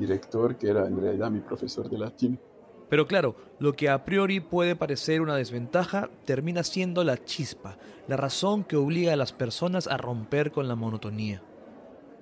director 0.00 0.56
que 0.56 0.68
era 0.68 0.86
en 0.86 1.00
realidad 1.00 1.30
mi 1.30 1.40
profesor 1.40 1.88
de 1.88 1.98
latín. 1.98 2.40
Pero 2.88 3.06
claro, 3.06 3.36
lo 3.60 3.74
que 3.74 3.88
a 3.88 4.04
priori 4.04 4.40
puede 4.40 4.74
parecer 4.74 5.20
una 5.20 5.36
desventaja 5.36 6.10
termina 6.24 6.64
siendo 6.64 7.04
la 7.04 7.22
chispa, 7.24 7.78
la 8.08 8.16
razón 8.16 8.64
que 8.64 8.76
obliga 8.76 9.12
a 9.12 9.16
las 9.16 9.32
personas 9.32 9.86
a 9.86 9.96
romper 9.96 10.50
con 10.50 10.66
la 10.66 10.74
monotonía. 10.74 11.40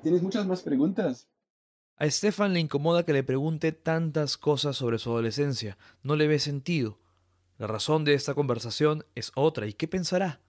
¿Tienes 0.03 0.22
muchas 0.22 0.47
más 0.47 0.62
preguntas? 0.62 1.27
A 1.97 2.08
Stefan 2.11 2.53
le 2.53 2.61
incomoda 2.61 3.05
que 3.05 3.14
le 3.14 3.25
pregunte 3.25 3.72
tantas 3.72 4.36
cosas 4.36 4.77
sobre 4.77 4.98
su 4.98 5.10
adolescencia, 5.10 5.78
no 6.03 6.16
le 6.16 6.28
ve 6.28 6.38
sentido. 6.38 6.98
La 7.56 7.66
razón 7.66 8.05
de 8.05 8.14
esta 8.14 8.34
conversación 8.34 9.05
es 9.14 9.33
otra, 9.34 9.66
¿y 9.66 9.72
qué 9.72 9.88
pensará? 9.88 10.41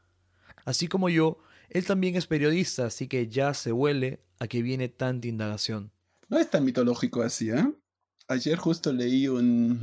Así 0.66 0.88
como 0.88 1.10
yo, 1.10 1.40
él 1.70 1.86
también 1.86 2.16
es 2.16 2.28
periodista, 2.28 2.86
así 2.86 3.08
que 3.08 3.30
ya 3.30 3.54
se 3.54 3.72
huele 3.72 4.20
a 4.38 4.48
que 4.48 4.62
viene 4.62 4.90
tanta 4.90 5.28
indagación. 5.28 5.92
No 6.30 6.38
es 6.38 6.50
tan 6.50 6.64
mitológico 6.64 7.24
así, 7.24 7.50
¿eh? 7.50 7.74
Ayer 8.28 8.58
justo 8.58 8.94
leí 8.94 9.28
un, 9.28 9.80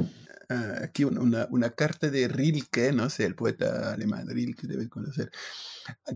uh, 0.49 0.85
aquí 0.85 1.03
una, 1.03 1.49
una, 1.51 1.71
carta 1.71 2.09
de 2.09 2.29
Rilke, 2.29 2.93
no 2.93 3.11
sé, 3.11 3.25
el 3.25 3.35
poeta 3.35 3.93
alemán 3.93 4.29
Rilke, 4.29 4.69
debes 4.69 4.89
conocer, 4.89 5.33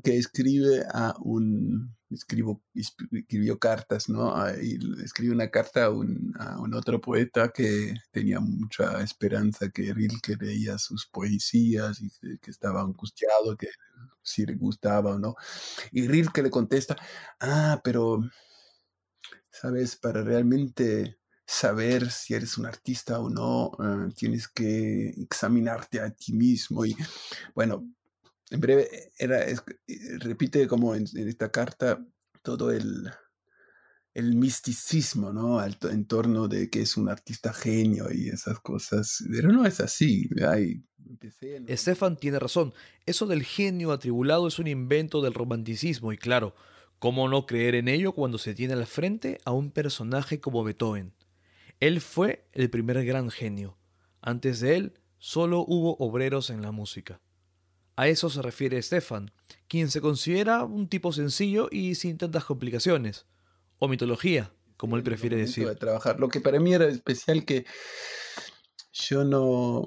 que 0.04 0.16
escribe 0.16 0.84
a 0.94 1.16
un, 1.20 1.96
escribo, 2.10 2.62
escribió 2.74 3.58
cartas, 3.58 4.08
¿no? 4.08 4.32
Y 4.62 4.78
escribe 5.02 5.34
una 5.34 5.50
carta 5.50 5.86
a 5.86 5.90
un, 5.90 6.32
a 6.38 6.60
un, 6.60 6.74
otro 6.74 7.00
poeta 7.00 7.48
que 7.48 7.94
tenía 8.12 8.38
mucha 8.38 9.02
esperanza 9.02 9.70
que 9.70 9.92
Rilke 9.92 10.36
leía 10.36 10.78
sus 10.78 11.06
poesías 11.06 12.00
y 12.00 12.38
que 12.38 12.50
estaba 12.52 12.82
angustiado, 12.82 13.56
que 13.56 13.70
si 14.22 14.46
le 14.46 14.54
gustaba 14.54 15.16
o 15.16 15.18
no. 15.18 15.34
Y 15.90 16.06
Rilke 16.06 16.42
le 16.44 16.50
contesta, 16.50 16.96
ah, 17.40 17.80
pero 17.82 18.22
¿sabes? 19.50 19.96
Para 19.96 20.22
realmente 20.22 21.18
saber 21.46 22.10
si 22.10 22.34
eres 22.34 22.56
un 22.58 22.66
artista 22.66 23.18
o 23.18 23.28
no, 23.28 23.72
eh, 23.78 24.12
tienes 24.16 24.48
que 24.48 25.08
examinarte 25.08 26.00
a 26.00 26.10
ti 26.10 26.32
mismo. 26.32 26.86
Y 26.86 26.96
bueno, 27.54 27.88
en 28.50 28.60
breve, 28.60 29.12
era, 29.18 29.44
repite 30.18 30.68
como 30.68 30.94
en, 30.94 31.06
esta 31.14 31.50
carta 31.50 32.04
todo 32.42 32.70
el, 32.70 33.10
el 34.14 34.36
misticismo, 34.36 35.32
¿no? 35.32 35.60
en 35.64 36.06
torno 36.06 36.48
de 36.48 36.70
que 36.70 36.82
es 36.82 36.96
un 36.96 37.08
artista 37.08 37.52
genio 37.52 38.06
y 38.12 38.28
esas 38.28 38.60
cosas. 38.60 39.24
Pero 39.30 39.50
no 39.52 39.66
es 39.66 39.80
así. 39.80 40.28
Estefan 41.66 42.16
tiene 42.16 42.38
razón. 42.38 42.72
Eso 43.06 43.26
del 43.26 43.42
genio 43.42 43.92
atribulado 43.92 44.48
es 44.48 44.58
un 44.58 44.66
invento 44.66 45.20
del 45.20 45.34
romanticismo 45.34 46.12
y 46.12 46.16
claro, 46.16 46.54
¿Cómo 47.00 47.30
no 47.30 47.46
creer 47.46 47.76
en 47.76 47.88
ello 47.88 48.12
cuando 48.12 48.36
se 48.36 48.54
tiene 48.54 48.74
al 48.74 48.86
frente 48.86 49.38
a 49.46 49.52
un 49.52 49.70
personaje 49.70 50.38
como 50.38 50.62
Beethoven? 50.62 51.14
Él 51.80 52.02
fue 52.02 52.46
el 52.52 52.68
primer 52.68 53.02
gran 53.06 53.30
genio. 53.30 53.78
Antes 54.20 54.60
de 54.60 54.76
él, 54.76 55.00
solo 55.16 55.64
hubo 55.66 55.96
obreros 55.96 56.50
en 56.50 56.60
la 56.60 56.72
música. 56.72 57.22
A 57.96 58.08
eso 58.08 58.28
se 58.28 58.42
refiere 58.42 58.82
Stefan, 58.82 59.32
quien 59.66 59.88
se 59.90 60.02
considera 60.02 60.62
un 60.64 60.88
tipo 60.88 61.10
sencillo 61.10 61.68
y 61.70 61.94
sin 61.94 62.18
tantas 62.18 62.44
complicaciones, 62.44 63.24
o 63.78 63.88
mitología, 63.88 64.52
como 64.76 64.98
él 64.98 65.02
prefiere 65.02 65.36
decir. 65.36 65.66
De 65.66 65.76
trabajar. 65.76 66.20
Lo 66.20 66.28
que 66.28 66.42
para 66.42 66.60
mí 66.60 66.74
era 66.74 66.86
especial 66.86 67.46
que 67.46 67.64
yo 68.92 69.24
no, 69.24 69.86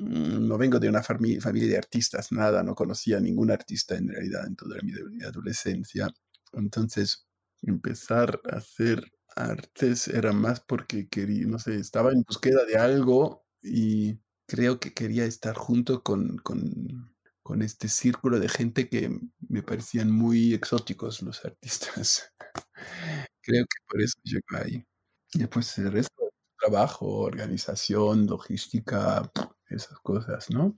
no 0.00 0.58
vengo 0.58 0.78
de 0.78 0.88
una 0.88 1.02
familia 1.02 1.40
de 1.40 1.76
artistas, 1.78 2.32
nada, 2.32 2.62
no 2.62 2.74
conocía 2.74 3.18
a 3.18 3.20
ningún 3.20 3.50
artista 3.50 3.96
en 3.96 4.08
realidad 4.08 4.46
en 4.46 4.56
toda 4.56 4.76
mi 4.82 5.22
adolescencia. 5.24 6.08
Entonces, 6.52 7.26
empezar 7.62 8.40
a 8.50 8.56
hacer 8.58 9.04
artes 9.36 10.08
era 10.08 10.32
más 10.32 10.60
porque 10.60 11.08
quería, 11.08 11.46
no 11.46 11.58
sé, 11.58 11.76
estaba 11.76 12.12
en 12.12 12.22
búsqueda 12.22 12.64
de 12.64 12.76
algo 12.78 13.44
y 13.62 14.18
creo 14.46 14.80
que 14.80 14.94
quería 14.94 15.24
estar 15.24 15.56
junto 15.56 16.02
con, 16.02 16.38
con, 16.38 17.14
con 17.42 17.62
este 17.62 17.88
círculo 17.88 18.40
de 18.40 18.48
gente 18.48 18.88
que 18.88 19.10
me 19.48 19.62
parecían 19.62 20.10
muy 20.10 20.54
exóticos 20.54 21.22
los 21.22 21.44
artistas. 21.44 22.32
creo 23.42 23.64
que 23.64 23.78
por 23.88 24.00
eso 24.02 24.14
llegué 24.24 24.42
ahí. 24.52 24.86
Y 25.34 25.40
después 25.40 25.76
el 25.78 25.92
resto, 25.92 26.30
trabajo, 26.58 27.06
organización, 27.06 28.26
logística, 28.26 29.30
esas 29.68 29.98
cosas, 30.00 30.50
¿no? 30.50 30.76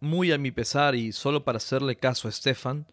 Muy 0.00 0.32
a 0.32 0.38
mi 0.38 0.50
pesar 0.50 0.94
y 0.94 1.12
solo 1.12 1.44
para 1.44 1.56
hacerle 1.56 1.96
caso 1.96 2.28
a 2.28 2.32
Stefan, 2.32 2.86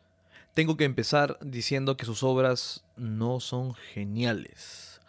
tengo 0.53 0.77
que 0.77 0.85
empezar 0.85 1.37
diciendo 1.41 1.97
que 1.97 2.05
sus 2.05 2.23
obras 2.23 2.85
no 2.95 3.39
son 3.39 3.75
geniales. 3.75 5.01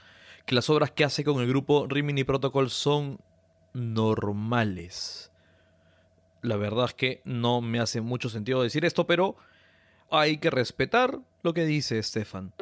Que 0.44 0.54
las 0.54 0.69
obras 0.69 0.91
que 0.91 1.04
hace 1.04 1.24
con 1.24 1.41
el 1.41 1.48
grupo 1.48 1.86
Rimini 1.88 2.24
Protocol 2.24 2.70
son 2.70 3.19
normales. 3.72 5.30
La 6.42 6.56
verdad 6.56 6.86
es 6.86 6.94
que 6.94 7.22
no 7.24 7.60
me 7.60 7.80
hace 7.80 8.00
mucho 8.00 8.28
sentido 8.28 8.62
decir 8.62 8.84
esto, 8.84 9.06
pero 9.06 9.36
hay 10.10 10.38
que 10.38 10.50
respetar 10.50 11.18
lo 11.42 11.54
que 11.54 11.64
dice 11.64 12.03
Stefan. 12.03 12.53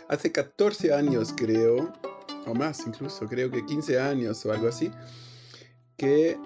hace 0.07 0.31
14 0.31 0.93
años 0.93 1.33
creo, 1.35 1.91
o 2.45 2.53
más 2.53 2.87
incluso, 2.87 3.27
creo 3.27 3.51
que 3.51 3.65
15 3.65 3.99
años 3.99 4.45
o 4.45 4.53
algo 4.53 4.69
así, 4.69 4.89
que 5.97 6.39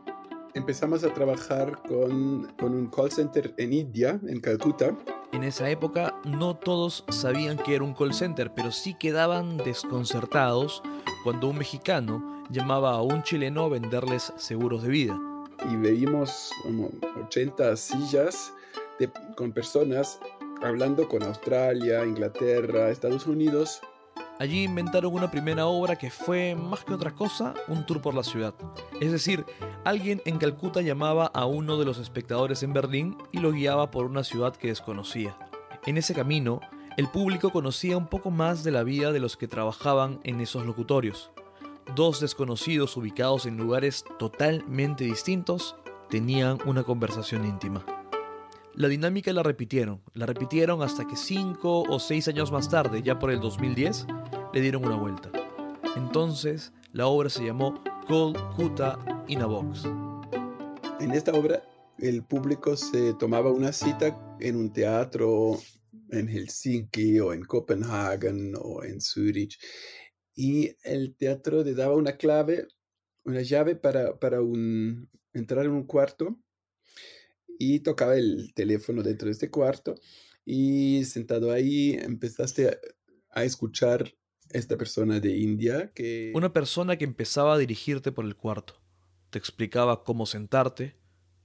empezamos 0.57 1.03
a 1.03 1.13
trabajar 1.13 1.81
con, 1.87 2.51
con 2.57 2.73
un 2.73 2.87
call 2.87 3.11
center 3.11 3.53
en 3.57 3.73
India, 3.73 4.19
en 4.27 4.39
Calcuta. 4.39 4.95
En 5.31 5.43
esa 5.43 5.69
época 5.69 6.19
no 6.25 6.55
todos 6.55 7.03
sabían 7.09 7.57
que 7.57 7.75
era 7.75 7.83
un 7.83 7.93
call 7.93 8.13
center, 8.13 8.51
pero 8.53 8.71
sí 8.71 8.95
quedaban 8.95 9.57
desconcertados 9.57 10.81
cuando 11.23 11.49
un 11.49 11.57
mexicano 11.59 12.43
llamaba 12.49 12.91
a 12.91 13.01
un 13.01 13.23
chileno 13.23 13.65
a 13.65 13.69
venderles 13.69 14.33
seguros 14.37 14.83
de 14.83 14.89
vida. 14.89 15.19
Y 15.71 15.75
veíamos 15.75 16.51
como 16.63 16.89
80 17.25 17.75
sillas 17.75 18.53
de, 18.99 19.09
con 19.35 19.51
personas 19.51 20.19
hablando 20.63 21.07
con 21.07 21.23
Australia, 21.23 22.05
Inglaterra, 22.05 22.89
Estados 22.89 23.27
Unidos. 23.27 23.81
Allí 24.39 24.63
inventaron 24.63 25.13
una 25.13 25.31
primera 25.31 25.65
obra 25.65 25.95
que 25.95 26.11
fue, 26.11 26.53
más 26.53 26.83
que 26.83 26.93
otra 26.93 27.15
cosa, 27.15 27.55
un 27.67 27.87
tour 27.87 28.01
por 28.01 28.13
la 28.13 28.23
ciudad. 28.23 28.53
Es 29.01 29.11
decir, 29.11 29.45
alguien 29.83 30.21
en 30.25 30.37
Calcuta 30.37 30.81
llamaba 30.81 31.25
a 31.33 31.45
uno 31.45 31.77
de 31.77 31.85
los 31.85 31.97
espectadores 31.97 32.61
en 32.61 32.71
Berlín 32.71 33.17
y 33.31 33.39
lo 33.39 33.51
guiaba 33.51 33.89
por 33.89 34.05
una 34.05 34.23
ciudad 34.23 34.55
que 34.55 34.67
desconocía. 34.67 35.35
En 35.87 35.97
ese 35.97 36.13
camino, 36.13 36.61
el 36.97 37.07
público 37.07 37.49
conocía 37.49 37.97
un 37.97 38.07
poco 38.07 38.29
más 38.29 38.63
de 38.63 38.71
la 38.71 38.83
vida 38.83 39.11
de 39.11 39.19
los 39.19 39.37
que 39.37 39.47
trabajaban 39.47 40.19
en 40.23 40.39
esos 40.39 40.65
locutorios. 40.65 41.31
Dos 41.95 42.19
desconocidos 42.19 42.95
ubicados 42.95 43.47
en 43.47 43.57
lugares 43.57 44.05
totalmente 44.19 45.05
distintos 45.05 45.75
tenían 46.09 46.59
una 46.65 46.83
conversación 46.83 47.43
íntima. 47.43 47.83
La 48.77 48.87
dinámica 48.87 49.33
la 49.33 49.41
repitieron, 49.41 50.03
la 50.13 50.27
repitieron 50.27 50.83
hasta 50.83 51.07
que 51.07 51.15
cinco 51.15 51.81
o 51.81 51.97
seis 51.97 52.27
años 52.27 52.51
más 52.51 52.69
tarde, 52.69 53.01
ya 53.01 53.17
por 53.17 53.31
el 53.31 53.39
2010, 53.39 54.05
le 54.53 54.61
dieron 54.61 54.85
una 54.85 54.95
vuelta. 54.95 55.31
Entonces, 55.95 56.71
la 56.91 57.07
obra 57.07 57.27
se 57.31 57.43
llamó 57.43 57.83
Cold 58.07 58.37
Kuta 58.55 58.99
in 59.27 59.41
a 59.41 59.47
Box. 59.47 59.85
En 60.99 61.11
esta 61.11 61.31
obra, 61.31 61.63
el 61.97 62.23
público 62.23 62.77
se 62.77 63.15
tomaba 63.15 63.51
una 63.51 63.71
cita 63.71 64.37
en 64.39 64.55
un 64.55 64.71
teatro 64.71 65.57
en 66.11 66.27
Helsinki 66.27 67.19
o 67.19 67.33
en 67.33 67.45
Copenhagen 67.45 68.53
o 68.61 68.83
en 68.83 69.01
Zurich 69.01 69.57
y 70.35 70.75
el 70.83 71.15
teatro 71.15 71.63
le 71.63 71.73
daba 71.73 71.95
una 71.95 72.15
clave, 72.15 72.67
una 73.23 73.41
llave 73.41 73.75
para, 73.75 74.13
entrar 75.33 75.65
en 75.65 75.71
un 75.71 75.87
cuarto 75.87 76.37
y 77.59 77.79
tocaba 77.79 78.15
el 78.15 78.53
teléfono 78.53 79.03
dentro 79.03 79.27
de 79.27 79.33
este 79.33 79.49
cuarto 79.49 79.95
y 80.45 81.03
sentado 81.03 81.51
ahí 81.51 81.91
empezaste 81.91 82.79
a, 83.31 83.43
escuchar 83.43 84.15
esta 84.49 84.77
persona 84.77 85.19
de 85.19 85.37
India 85.37 85.91
que... 85.93 86.31
Una 86.33 86.53
persona 86.53 86.97
que 86.97 87.03
empezaba 87.03 87.53
a 87.53 87.57
dirigirte 87.57 88.11
por 88.11 88.25
el 88.25 88.35
cuarto. 88.35 88.81
Te 89.29 89.37
explicaba 89.37 90.03
cómo 90.03 90.25
sentarte, 90.25 90.95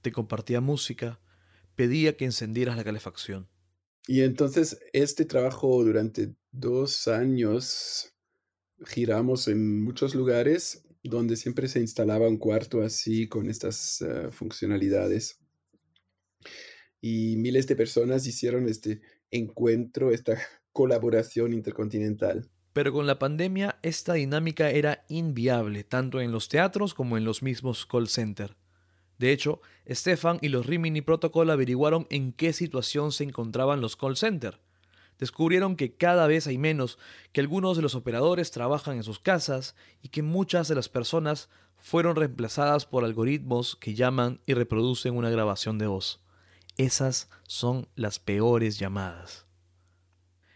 te 0.01 0.11
compartía 0.11 0.59
música, 0.59 1.19
pedía 1.75 2.17
que 2.17 2.25
encendieras 2.25 2.77
la 2.77 2.83
calefacción. 2.83 3.47
Y 4.07 4.21
entonces 4.21 4.79
este 4.91 5.25
trabajo 5.25 5.83
durante 5.83 6.33
dos 6.51 7.07
años 7.07 8.15
giramos 8.85 9.47
en 9.47 9.83
muchos 9.83 10.15
lugares 10.15 10.83
donde 11.03 11.35
siempre 11.35 11.67
se 11.67 11.79
instalaba 11.79 12.27
un 12.27 12.37
cuarto 12.37 12.81
así 12.81 13.27
con 13.27 13.49
estas 13.49 14.01
eh, 14.01 14.31
funcionalidades 14.31 15.42
y 17.01 17.35
miles 17.37 17.67
de 17.67 17.75
personas 17.75 18.25
hicieron 18.27 18.69
este 18.69 19.01
encuentro, 19.29 20.11
esta 20.11 20.37
colaboración 20.71 21.53
intercontinental. 21.53 22.49
Pero 22.71 22.91
con 22.91 23.05
la 23.05 23.19
pandemia 23.19 23.77
esta 23.83 24.13
dinámica 24.13 24.71
era 24.71 25.05
inviable, 25.09 25.83
tanto 25.83 26.21
en 26.21 26.31
los 26.31 26.49
teatros 26.49 26.93
como 26.93 27.17
en 27.17 27.25
los 27.25 27.43
mismos 27.43 27.85
call 27.85 28.07
center. 28.07 28.55
De 29.19 29.31
hecho, 29.31 29.61
Stefan 29.87 30.39
y 30.41 30.49
los 30.49 30.65
Rimini 30.65 31.01
Protocol 31.01 31.51
averiguaron 31.51 32.07
en 32.09 32.33
qué 32.33 32.51
situación 32.51 33.11
se 33.11 33.23
encontraban 33.23 33.79
los 33.79 33.95
call 33.95 34.17
center. 34.17 34.59
Descubrieron 35.19 35.75
que 35.75 35.95
cada 35.95 36.25
vez 36.25 36.47
hay 36.47 36.57
menos, 36.57 36.97
que 37.31 37.41
algunos 37.41 37.77
de 37.77 37.83
los 37.83 37.95
operadores 37.95 38.49
trabajan 38.49 38.97
en 38.97 39.03
sus 39.03 39.19
casas 39.19 39.75
y 40.01 40.09
que 40.09 40.23
muchas 40.23 40.67
de 40.67 40.75
las 40.75 40.89
personas 40.89 41.49
fueron 41.77 42.15
reemplazadas 42.15 42.85
por 42.85 43.03
algoritmos 43.03 43.75
que 43.75 43.93
llaman 43.93 44.41
y 44.45 44.53
reproducen 44.53 45.15
una 45.15 45.29
grabación 45.29 45.77
de 45.77 45.87
voz. 45.87 46.22
Esas 46.77 47.29
son 47.47 47.87
las 47.95 48.19
peores 48.19 48.79
llamadas. 48.79 49.45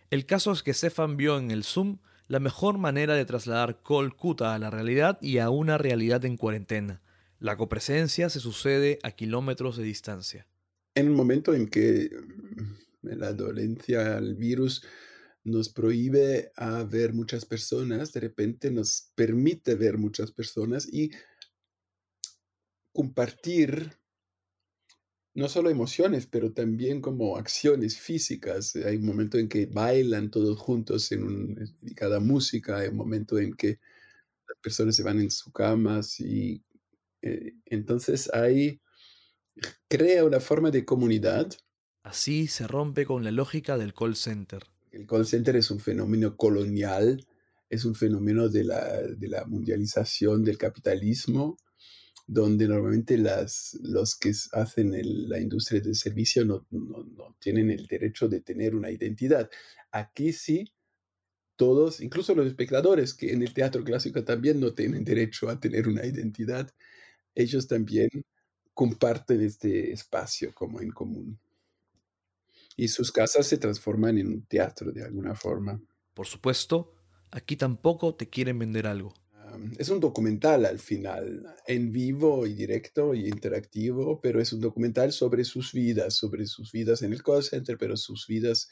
El 0.10 0.26
caso 0.26 0.52
es 0.52 0.64
que 0.64 0.74
Stefan 0.74 1.18
vio 1.18 1.38
en 1.38 1.52
el 1.52 1.64
Zoom 1.64 2.00
la 2.28 2.40
mejor 2.40 2.78
manera 2.78 3.14
de 3.16 3.26
trasladar 3.26 3.82
Kolkuta 3.84 4.54
a 4.54 4.60
la 4.60 4.70
realidad 4.70 5.18
y 5.22 5.38
a 5.38 5.50
una 5.50 5.78
realidad 5.78 6.26
en 6.26 6.38
cuarentena. 6.38 7.02
La 7.40 7.56
copresencia 7.56 8.30
se 8.30 8.40
sucede 8.40 9.00
a 9.04 9.12
kilómetros 9.12 9.78
de 9.78 9.84
distancia. 9.84 10.48
En 10.96 11.08
el 11.08 11.14
momento 11.14 11.54
en 11.54 11.68
que 11.68 12.10
mm, 12.10 13.08
la 13.18 13.34
dolencia, 13.34 14.18
el 14.18 14.36
virus, 14.36 14.84
nos 15.44 15.70
prohíbe 15.70 16.52
a 16.56 16.84
ver 16.84 17.14
muchas 17.14 17.46
personas, 17.46 18.12
de 18.12 18.20
repente 18.20 18.72
nos 18.72 19.12
permite 19.16 19.76
ver 19.76 19.98
muchas 19.98 20.32
personas 20.32 20.88
y 20.92 21.12
compartir 22.92 23.98
no 25.38 25.48
solo 25.48 25.70
emociones, 25.70 26.26
pero 26.26 26.52
también 26.52 27.00
como 27.00 27.38
acciones 27.38 28.00
físicas. 28.00 28.76
Hay 28.76 28.96
un 28.96 29.06
momento 29.06 29.38
en 29.38 29.48
que 29.48 29.68
bailan 29.68 30.32
todos 30.32 30.58
juntos 30.58 31.12
en, 31.12 31.78
cada 31.96 32.20
música, 32.20 32.78
hay 32.78 32.88
un 32.88 32.96
momento 32.96 33.38
en 33.38 33.54
que 33.54 33.80
las 34.48 34.58
personas 34.64 34.96
se 34.96 35.04
van 35.04 35.20
en 35.20 35.30
sus 35.30 35.54
camas 35.54 36.20
y 36.20 36.64
eh, 37.22 37.54
entonces 37.66 38.34
ahí 38.34 38.82
crea 39.88 40.26
una 40.26 40.40
forma 40.40 40.72
de 40.72 40.86
comunidad. 40.86 41.54
Así 42.02 42.48
se 42.48 42.66
rompe 42.66 43.06
con 43.06 43.24
la 43.24 43.30
lógica 43.30 43.78
del 43.78 43.94
call 43.94 44.16
center. 44.16 44.64
El 44.92 45.06
call 45.06 45.28
center 45.28 45.56
es 45.56 45.70
un 45.70 45.80
fenómeno 45.80 46.36
colonial, 46.36 47.28
es 47.70 47.86
un 47.86 47.94
fenómeno 47.94 48.50
de 48.50 48.64
la, 48.64 49.04
de 49.04 49.28
la 49.28 49.46
mundialización 49.46 50.44
del 50.44 50.58
capitalismo 50.58 51.60
donde 52.28 52.68
normalmente 52.68 53.18
las, 53.18 53.80
los 53.82 54.18
que 54.18 54.34
hacen 54.52 54.92
la 55.30 55.40
industria 55.40 55.80
del 55.80 55.96
servicio 55.96 56.44
no, 56.44 56.68
tienen 57.40 57.72
el 57.72 57.88
derecho 57.88 58.28
de 58.28 58.42
tener 58.42 58.76
una 58.76 58.92
identidad. 58.92 59.50
Aquí 59.92 60.34
sí, 60.34 60.74
todos, 61.56 62.02
incluso 62.02 62.36
los 62.36 62.46
espectadores, 62.46 63.14
que 63.14 63.32
en 63.32 63.42
el 63.42 63.54
teatro 63.54 63.84
clásico 63.84 64.26
también 64.26 64.60
no 64.60 64.74
tienen 64.74 65.06
derecho 65.06 65.50
a 65.50 65.58
tener 65.58 65.88
una 65.88 66.06
identidad, 66.06 66.70
ellos 67.34 67.66
también 67.66 68.10
comparten 68.74 69.42
este 69.42 69.94
espacio 69.94 70.54
como 70.54 70.82
en 70.82 70.92
común. 70.92 71.40
Y 72.76 72.90
sus 72.90 73.12
casas 73.12 73.48
se 73.48 73.58
transforman 73.58 74.18
en 74.18 74.28
un 74.28 74.46
teatro 74.46 74.92
de 74.92 75.04
alguna 75.04 75.34
forma. 75.34 75.82
Por 76.14 76.28
supuesto, 76.28 76.94
aquí 77.32 77.56
tampoco 77.56 78.16
te 78.16 78.30
quieren 78.30 78.60
vender 78.60 78.86
algo 78.86 79.14
es 79.78 79.90
un 79.90 80.00
documental 80.00 80.66
al 80.66 80.80
final, 80.80 81.56
en 81.66 81.92
vivo 81.92 82.46
y 82.46 82.54
directo 82.54 83.14
y 83.14 83.28
interactivo, 83.28 84.20
pero 84.22 84.42
es 84.42 84.54
un 84.54 84.62
documental 84.62 85.12
sobre 85.12 85.44
sus 85.44 85.74
vidas, 85.74 86.16
sobre 86.16 86.46
sus 86.46 86.72
vidas 86.72 87.02
en 87.02 87.14
el 87.14 87.24
call 87.24 87.44
center, 87.44 87.78
pero 87.78 87.98
sus 87.98 88.28
vidas 88.28 88.70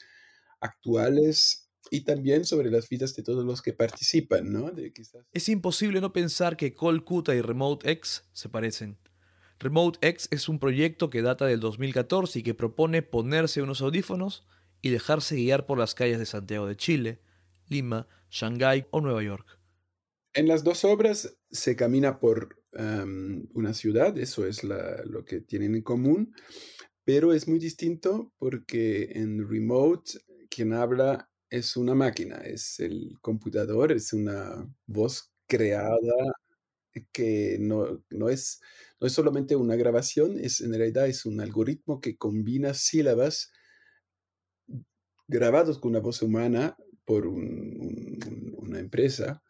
actuales 0.60 1.68
y 1.90 2.02
también 2.02 2.44
sobre 2.44 2.70
las 2.70 2.88
vidas 2.88 3.14
de 3.14 3.22
todos 3.22 3.44
los 3.44 3.62
que 3.62 3.72
participan, 3.72 4.52
¿no? 4.52 4.72
Es 5.32 5.48
imposible 5.48 6.00
no 6.00 6.12
pensar 6.12 6.56
que 6.56 6.74
Colcuta 6.74 7.34
y 7.34 7.40
Remote 7.40 7.90
X 7.90 8.24
se 8.32 8.48
parecen. 8.48 8.98
Remote 9.58 9.98
X 10.06 10.28
es 10.30 10.48
un 10.48 10.58
proyecto 10.58 11.08
que 11.10 11.22
data 11.22 11.46
del 11.46 11.60
2014 11.60 12.40
y 12.40 12.42
que 12.42 12.54
propone 12.54 13.02
ponerse 13.02 13.62
unos 13.62 13.80
audífonos 13.80 14.46
y 14.82 14.90
dejarse 14.90 15.36
guiar 15.36 15.66
por 15.66 15.78
las 15.78 15.94
calles 15.94 16.18
de 16.18 16.26
Santiago 16.26 16.66
de 16.66 16.76
Chile, 16.76 17.20
Lima, 17.68 18.06
Shanghái 18.30 18.86
o 18.90 19.00
Nueva 19.00 19.22
York. 19.22 19.58
En 20.36 20.48
las 20.48 20.62
dos 20.62 20.84
obras 20.84 21.34
se 21.50 21.76
camina 21.76 22.20
por 22.20 22.62
una 23.54 23.72
ciudad, 23.72 24.18
eso 24.18 24.46
es 24.46 24.62
lo 24.64 25.24
que 25.24 25.40
tienen 25.40 25.74
en 25.74 25.80
común, 25.80 26.34
pero 27.04 27.32
es 27.32 27.48
muy 27.48 27.58
distinto 27.58 28.34
porque 28.36 29.12
en 29.14 29.48
Remote 29.48 30.20
quien 30.50 30.74
habla 30.74 31.30
es 31.48 31.74
una 31.78 31.94
máquina, 31.94 32.36
es 32.36 32.80
el 32.80 33.16
computador, 33.22 33.92
es 33.92 34.12
una 34.12 34.70
voz 34.84 35.32
creada 35.46 36.34
que 37.12 37.56
no, 37.58 38.04
no, 38.10 38.28
es, 38.28 38.60
no 39.00 39.06
es 39.06 39.14
solamente 39.14 39.56
una 39.56 39.74
grabación, 39.76 40.38
es, 40.38 40.60
en 40.60 40.74
realidad 40.74 41.08
es 41.08 41.24
un 41.24 41.40
algoritmo 41.40 41.98
que 41.98 42.18
combina 42.18 42.74
sílabas 42.74 43.52
grabados 45.28 45.78
con 45.78 45.92
una 45.92 46.00
voz 46.00 46.20
humana 46.20 46.76
por 47.06 47.26
una 47.26 48.78
empresa 48.78 49.42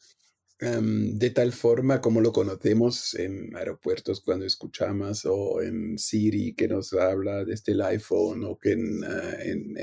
Em, 0.58 1.18
de 1.18 1.28
tal 1.30 1.52
forma 1.52 2.00
como 2.00 2.22
lo 2.22 2.32
conocemos 2.32 3.14
en 3.14 3.54
aeropuertos 3.54 4.22
cuando 4.22 4.46
escuchamos 4.46 5.26
o 5.26 5.60
en 5.60 5.98
Siri 5.98 6.54
que 6.54 6.66
nos 6.66 6.94
habla 6.94 7.44
desde 7.44 7.72
el 7.72 7.82
iPhone 7.82 8.42
o 8.44 8.58
que 8.58 8.72
en, 8.72 9.04
uh, 9.04 9.36
en, 9.38 9.76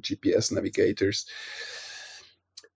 GPS 0.00 0.54
Navigators. 0.54 1.26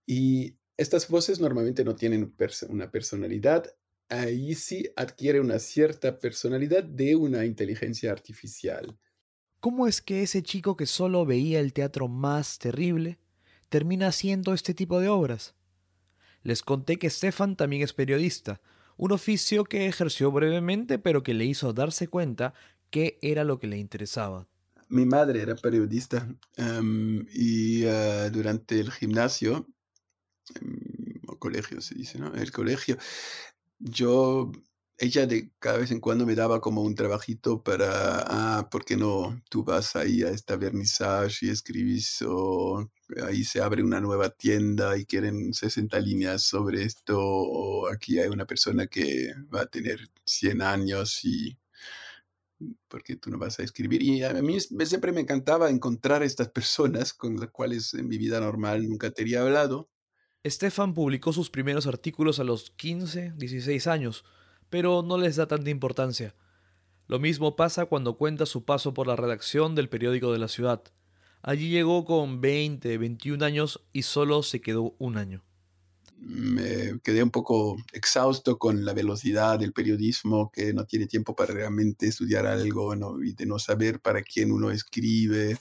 Y 0.06 0.56
estas 0.76 1.08
voces 1.08 1.38
normalmente 1.38 1.84
no 1.84 1.94
tienen 1.94 2.34
una 2.68 2.90
personalidad. 2.90 3.72
Ahí 4.08 4.56
sí 4.56 4.90
adquiere 4.96 5.40
una 5.40 5.60
cierta 5.60 6.18
personalidad 6.18 6.82
de 6.82 7.14
una 7.14 7.44
inteligencia 7.44 8.10
artificial. 8.10 8.98
¿Cómo 9.60 9.86
es 9.86 10.02
que 10.02 10.24
ese 10.24 10.42
chico 10.42 10.76
que 10.76 10.86
solo 10.86 11.24
veía 11.24 11.60
el 11.60 11.72
teatro 11.72 12.08
más 12.08 12.58
terrible 12.58 13.20
termina 13.68 14.08
haciendo 14.08 14.52
este 14.52 14.74
tipo 14.74 14.98
de 14.98 15.08
obras? 15.08 15.54
Les 16.44 16.62
conté 16.62 16.98
que 16.98 17.10
Stefan 17.10 17.56
también 17.56 17.82
es 17.82 17.92
periodista, 17.92 18.60
un 18.96 19.12
oficio 19.12 19.64
que 19.64 19.86
ejerció 19.86 20.30
brevemente 20.30 20.98
pero 20.98 21.22
que 21.22 21.34
le 21.34 21.44
hizo 21.44 21.72
darse 21.72 22.06
cuenta 22.06 22.54
qué 22.90 23.18
era 23.22 23.42
lo 23.42 23.58
que 23.58 23.66
le 23.66 23.78
interesaba. 23.78 24.46
Mi 24.88 25.06
madre 25.06 25.40
era 25.40 25.56
periodista 25.56 26.28
em, 26.56 27.26
y 27.32 27.82
eh, 27.84 28.30
durante 28.30 28.78
el 28.78 28.92
gimnasio, 28.92 29.66
em, 30.60 31.20
o 31.26 31.38
colegio 31.38 31.80
se 31.80 31.94
dice, 31.94 32.18
¿no? 32.18 32.34
El 32.34 32.52
colegio, 32.52 32.98
yo 33.78 34.52
ella 34.98 35.26
de 35.26 35.50
cada 35.58 35.78
vez 35.78 35.90
en 35.90 36.00
cuando 36.00 36.24
me 36.26 36.34
daba 36.34 36.60
como 36.60 36.82
un 36.82 36.94
trabajito 36.94 37.62
para, 37.62 38.58
ah, 38.58 38.68
¿por 38.70 38.84
qué 38.84 38.96
no? 38.96 39.42
Tú 39.50 39.64
vas 39.64 39.96
ahí 39.96 40.22
a 40.22 40.30
esta 40.30 40.56
vernissage 40.56 41.46
y 41.46 41.50
escribís, 41.50 42.22
o 42.26 42.90
ahí 43.26 43.44
se 43.44 43.60
abre 43.60 43.82
una 43.82 44.00
nueva 44.00 44.30
tienda 44.30 44.96
y 44.96 45.04
quieren 45.04 45.52
60 45.52 45.98
líneas 46.00 46.42
sobre 46.44 46.84
esto, 46.84 47.18
o 47.20 47.88
aquí 47.88 48.18
hay 48.18 48.28
una 48.28 48.46
persona 48.46 48.86
que 48.86 49.34
va 49.52 49.62
a 49.62 49.66
tener 49.66 49.98
100 50.24 50.62
años 50.62 51.24
y 51.24 51.58
porque 52.88 53.16
tú 53.16 53.30
no 53.30 53.38
vas 53.38 53.58
a 53.58 53.64
escribir. 53.64 54.02
Y 54.02 54.22
a 54.22 54.32
mí 54.34 54.58
siempre 54.60 55.12
me 55.12 55.20
encantaba 55.20 55.70
encontrar 55.70 56.22
estas 56.22 56.48
personas 56.48 57.12
con 57.12 57.36
las 57.36 57.50
cuales 57.50 57.92
en 57.94 58.08
mi 58.08 58.16
vida 58.16 58.40
normal 58.40 58.88
nunca 58.88 59.10
te 59.10 59.22
había 59.22 59.42
hablado. 59.42 59.90
Stefan 60.46 60.94
publicó 60.94 61.32
sus 61.32 61.50
primeros 61.50 61.86
artículos 61.86 62.38
a 62.38 62.44
los 62.44 62.70
15, 62.70 63.32
16 63.36 63.86
años 63.86 64.24
pero 64.74 65.04
no 65.06 65.18
les 65.18 65.36
da 65.36 65.46
tanta 65.46 65.70
importancia. 65.70 66.34
Lo 67.06 67.20
mismo 67.20 67.54
pasa 67.54 67.86
cuando 67.86 68.16
cuenta 68.16 68.44
su 68.44 68.64
paso 68.64 68.92
por 68.92 69.06
la 69.06 69.14
redacción 69.14 69.76
del 69.76 69.88
periódico 69.88 70.32
de 70.32 70.40
la 70.40 70.48
ciudad. 70.48 70.82
Allí 71.42 71.68
llegó 71.68 72.04
con 72.04 72.40
20, 72.40 72.98
21 72.98 73.44
años 73.44 73.86
y 73.92 74.02
solo 74.02 74.42
se 74.42 74.60
quedó 74.60 74.96
un 74.98 75.16
año. 75.16 75.44
Me 76.18 76.98
quedé 77.04 77.22
un 77.22 77.30
poco 77.30 77.76
exhausto 77.92 78.58
con 78.58 78.84
la 78.84 78.94
velocidad 78.94 79.60
del 79.60 79.72
periodismo, 79.72 80.50
que 80.52 80.74
no 80.74 80.84
tiene 80.86 81.06
tiempo 81.06 81.36
para 81.36 81.54
realmente 81.54 82.08
estudiar 82.08 82.44
algo 82.44 82.96
y 83.22 83.32
de 83.32 83.46
no 83.46 83.60
saber 83.60 84.00
para 84.00 84.22
quién 84.22 84.50
uno 84.50 84.72
escribe. 84.72 85.56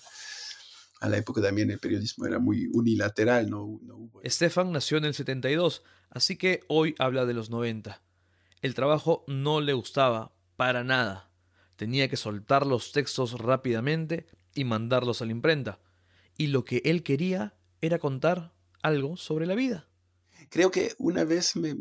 A 1.01 1.08
la 1.08 1.17
época 1.17 1.39
también 1.39 1.70
el 1.70 1.77
periodismo 1.77 2.25
era 2.25 2.39
muy 2.39 2.67
unilateral, 2.74 3.48
no, 3.48 3.79
no 3.84 3.96
hubo... 3.96 4.24
Estefan 4.24 4.72
nació 4.72 4.98
en 4.98 5.05
el 5.05 5.13
72, 5.13 5.84
así 6.10 6.36
que 6.36 6.62
hoy 6.67 6.96
habla 6.98 7.27
de 7.27 7.36
los 7.36 7.51
90. 7.51 8.01
El 8.63 8.75
trabajo 8.75 9.25
no 9.27 9.60
le 9.60 9.74
gustaba, 9.74 10.34
para 10.55 10.86
nada. 10.86 11.29
Tenía 11.75 12.08
que 12.08 12.15
soltar 12.15 12.65
los 12.65 12.93
textos 12.93 13.34
rápidamente 13.34 14.25
y 14.55 14.63
mandarlos 14.63 15.22
a 15.22 15.25
la 15.25 15.34
imprenta. 15.34 15.82
Y 16.38 16.48
lo 16.48 16.63
que 16.63 16.82
él 16.86 17.03
quería 17.03 17.58
era 17.82 18.00
contar 18.00 18.55
algo 18.82 19.17
sobre 19.17 19.48
la 19.48 19.55
vida. 19.55 19.89
Creo 20.50 20.72
que 20.72 20.93
una 20.98 21.25
vez 21.25 21.58
me, 21.58 21.75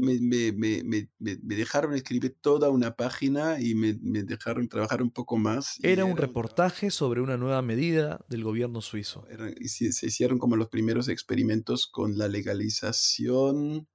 dejaron 1.21 1.95
escribir 1.95 2.37
toda 2.41 2.69
una 2.71 2.97
página 2.97 3.61
y 3.61 3.77
me, 3.77 3.95
dejaron 4.25 4.67
trabajar 4.69 5.03
un 5.03 5.13
poco 5.13 5.37
más. 5.37 5.79
Era 5.85 6.05
un 6.05 6.17
reportaje 6.17 6.91
sobre 6.91 7.21
una 7.21 7.37
nueva 7.37 7.63
medida 7.63 8.25
del 8.29 8.43
gobierno 8.43 8.81
suizo. 8.81 9.25
y 9.61 9.69
se 9.69 10.07
hicieron 10.07 10.41
como 10.41 10.57
los 10.57 10.69
primeros 10.69 11.09
experimentos 11.09 11.87
con 11.87 12.19
la 12.19 12.27
legalización 12.27 13.87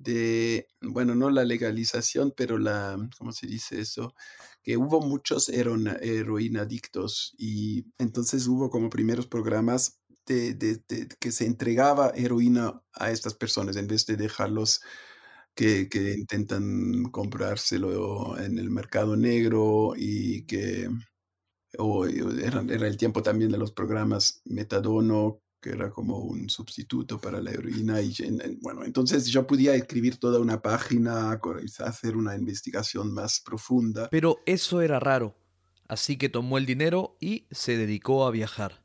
de, 0.00 0.66
bueno, 0.80 1.14
no 1.14 1.30
la 1.30 1.44
legalización, 1.44 2.32
pero 2.36 2.58
la, 2.58 2.96
¿cómo 3.18 3.32
se 3.32 3.46
dice 3.46 3.80
eso? 3.80 4.14
Que 4.62 4.76
hubo 4.76 5.00
muchos 5.00 5.48
heroína, 5.50 5.96
heroína 6.00 6.62
adictos 6.62 7.34
y 7.36 7.86
entonces 7.98 8.46
hubo 8.46 8.70
como 8.70 8.88
primeros 8.88 9.26
programas 9.26 10.00
de, 10.26 10.54
de, 10.54 10.82
que 11.18 11.32
se 11.32 11.44
entregaba 11.46 12.12
heroína 12.14 12.82
a 12.94 13.10
estas 13.10 13.34
personas 13.34 13.76
en 13.76 13.88
vez 13.88 14.06
de 14.06 14.16
dejarlos 14.16 14.80
que, 15.54 15.88
que 15.88 16.14
intentan 16.14 17.04
comprárselo 17.10 18.38
en 18.38 18.58
el 18.58 18.70
mercado 18.70 19.16
negro 19.16 19.94
y 19.96 20.46
que 20.46 20.88
o 21.78 22.06
era, 22.06 22.64
era, 22.68 22.86
el 22.86 22.96
tiempo 22.96 23.22
también 23.22 23.50
de 23.52 23.58
los 23.58 23.72
programas 23.72 24.40
Metadono, 24.44 25.40
que 25.60 25.70
era 25.70 25.90
como 25.90 26.18
un 26.18 26.48
sustituto 26.48 27.20
para 27.20 27.40
la 27.40 27.50
heroína. 27.50 28.00
Y 28.00 28.14
bueno, 28.62 28.84
entonces 28.84 29.26
yo 29.26 29.46
podía 29.46 29.74
escribir 29.74 30.16
toda 30.16 30.40
una 30.40 30.60
página, 30.62 31.38
hacer 31.84 32.16
una 32.16 32.34
investigación 32.34 33.12
más 33.12 33.40
profunda. 33.40 34.08
Pero 34.10 34.38
eso 34.46 34.80
era 34.80 34.98
raro, 34.98 35.36
así 35.88 36.16
que 36.16 36.28
tomó 36.28 36.58
el 36.58 36.66
dinero 36.66 37.16
y 37.20 37.46
se 37.50 37.76
dedicó 37.76 38.26
a 38.26 38.30
viajar. 38.30 38.84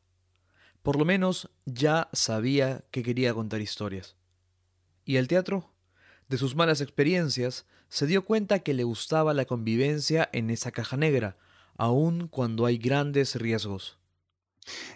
Por 0.83 0.97
lo 0.97 1.05
menos 1.05 1.49
ya 1.65 2.09
sabía 2.13 2.85
que 2.91 3.01
quería 3.01 3.33
contar 3.33 3.61
historias. 3.61 4.17
¿Y 5.03 5.15
el 5.15 5.27
teatro? 5.27 5.73
De 6.27 6.37
sus 6.37 6.55
malas 6.55 6.81
experiencias, 6.81 7.65
se 7.89 8.07
dio 8.07 8.25
cuenta 8.25 8.59
que 8.59 8.73
le 8.73 8.83
gustaba 8.83 9.33
la 9.33 9.45
convivencia 9.45 10.29
en 10.33 10.49
esa 10.49 10.71
caja 10.71 10.97
negra, 10.97 11.37
aun 11.77 12.27
cuando 12.27 12.65
hay 12.65 12.77
grandes 12.77 13.35
riesgos. 13.35 13.99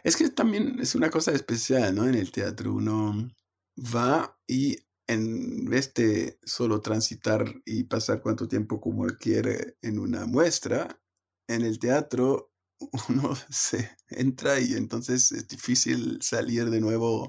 Es 0.03 0.15
que 0.15 0.29
también 0.29 0.79
es 0.79 0.95
una 0.95 1.09
cosa 1.09 1.31
especial, 1.31 1.95
¿no? 1.95 2.07
En 2.07 2.15
el 2.15 2.31
teatro 2.31 2.73
uno 2.73 3.29
va 3.77 4.37
y 4.47 4.77
en 5.07 5.65
vez 5.65 5.93
de 5.93 6.39
solo 6.43 6.81
transitar 6.81 7.43
y 7.65 7.83
pasar 7.85 8.21
cuánto 8.21 8.47
tiempo 8.47 8.79
como 8.79 9.07
quiere 9.07 9.77
en 9.81 9.99
una 9.99 10.25
muestra, 10.25 10.99
en 11.47 11.63
el 11.63 11.79
teatro 11.79 12.51
uno 13.09 13.33
se 13.49 13.89
entra 14.09 14.59
y 14.59 14.73
entonces 14.73 15.31
es 15.31 15.47
difícil 15.47 16.19
salir 16.21 16.69
de 16.69 16.79
nuevo 16.79 17.27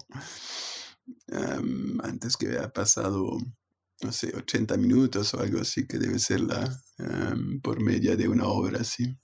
antes 2.03 2.37
que 2.37 2.49
haya 2.49 2.73
pasado, 2.73 3.39
no 4.03 4.13
sé, 4.13 4.33
80 4.37 4.77
minutos 4.77 5.35
o 5.35 5.41
algo 5.41 5.61
así, 5.61 5.87
que 5.87 5.99
debe 5.99 6.19
ser 6.19 6.41
la 6.41 6.83
por 7.63 7.81
media 7.81 8.15
de 8.17 8.29
una 8.29 8.47
obra 8.47 8.81
así 8.81 9.17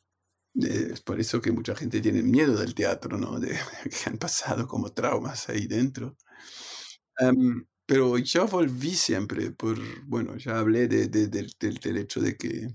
es 0.60 1.00
por 1.00 1.20
eso 1.20 1.40
que 1.40 1.52
mucha 1.52 1.74
gente 1.74 2.00
tiene 2.00 2.22
miedo 2.22 2.56
del 2.56 2.74
teatro, 2.74 3.18
¿no? 3.18 3.38
De, 3.38 3.48
que 4.04 4.10
han 4.10 4.18
pasado 4.18 4.66
como 4.66 4.92
traumas 4.92 5.48
ahí 5.48 5.66
dentro. 5.66 6.16
pero 7.86 8.18
yo 8.18 8.46
volví 8.46 8.94
siempre 8.94 9.52
por, 9.52 9.78
bueno, 10.06 10.36
ya 10.36 10.58
hablé 10.58 10.88
de, 10.88 11.08
del, 11.08 11.96
hecho 11.98 12.20
de 12.20 12.36
que, 12.36 12.68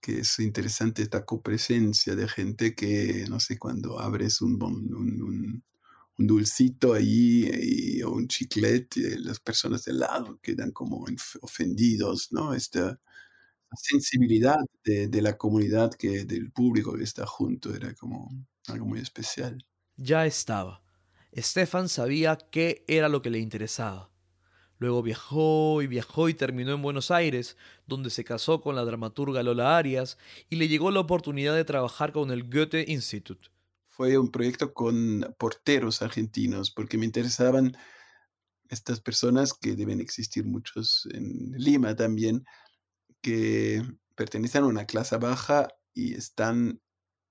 que 0.00 0.20
es 0.20 0.38
interesante 0.40 1.02
esta 1.02 1.24
copresencia 1.24 2.14
de 2.16 2.28
gente 2.28 2.74
que, 2.74 3.24
no 3.28 3.40
sé, 3.40 3.58
cuando 3.58 4.00
abres 4.00 4.42
un, 4.42 4.62
un, 4.62 5.64
dulcito 6.18 6.92
ahí 6.94 8.00
o 8.02 8.12
un 8.12 8.28
chiclete, 8.28 9.18
las 9.18 9.40
personas 9.40 9.84
de 9.84 9.94
lado 9.94 10.38
quedan 10.42 10.70
como 10.72 11.04
ofendidos, 11.40 12.28
¿no? 12.32 12.54
Esta, 12.54 13.00
sensibilidad 13.76 14.58
de, 14.84 15.22
la 15.22 15.36
comunidad, 15.36 15.92
que 15.94 16.24
del 16.24 16.50
público 16.52 16.94
que 16.94 17.04
está 17.04 17.26
junto, 17.26 17.74
era 17.74 17.94
como 17.94 18.30
algo 18.68 18.86
muy 18.86 19.00
especial. 19.00 19.64
Ya 19.96 20.26
estaba. 20.26 20.82
Stefan 21.36 21.88
sabía 21.88 22.36
qué 22.50 22.84
era 22.88 23.08
lo 23.08 23.22
que 23.22 23.30
le 23.30 23.38
interesaba. 23.38 24.10
Luego 24.78 25.02
viajó 25.02 25.80
y 25.80 25.86
viajó 25.86 26.28
y 26.28 26.34
terminó 26.34 26.72
en 26.72 26.82
Buenos 26.82 27.10
Aires, 27.10 27.56
donde 27.86 28.10
se 28.10 28.24
casó 28.24 28.60
con 28.60 28.74
la 28.74 28.84
dramaturga 28.84 29.42
Lola 29.42 29.76
Arias 29.76 30.18
y 30.50 30.56
le 30.56 30.66
llegó 30.66 30.90
la 30.90 31.00
oportunidad 31.00 31.54
de 31.54 31.64
trabajar 31.64 32.12
con 32.12 32.32
el 32.32 32.50
Goethe 32.50 32.84
Institute. 32.88 33.48
Fue 33.86 34.18
un 34.18 34.30
proyecto 34.30 34.74
con 34.74 35.34
porteros 35.38 36.02
argentinos, 36.02 36.70
porque 36.70 36.98
me 36.98 37.04
interesaban 37.04 37.76
estas 38.68 39.00
personas 39.00 39.52
que 39.52 39.76
deben 39.76 40.00
existir 40.00 40.44
muchos 40.44 41.06
en 41.12 41.52
Lima 41.52 41.94
también, 41.94 42.44
que 43.22 43.82
pertenecen 44.14 44.64
a 44.64 44.66
una 44.66 44.84
clase 44.84 45.16
baja 45.16 45.68
y 45.94 46.14
están 46.14 46.80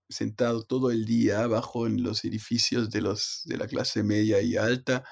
sentados 0.09 0.67
todo 0.67 0.91
el 0.91 1.05
día 1.05 1.43
abajo 1.43 1.87
en 1.87 2.03
los 2.03 2.25
edificios 2.25 2.89
de, 2.89 3.01
los, 3.01 3.43
de 3.45 3.57
la 3.57 3.67
clase 3.67 4.03
media 4.03 4.41
y 4.41 4.57
alta 4.57 5.03